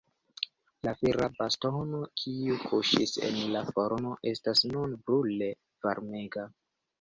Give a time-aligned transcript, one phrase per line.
[0.85, 5.51] La fera bastono, kiu kuŝis en la forno, estas nun brule
[5.85, 6.49] varmega.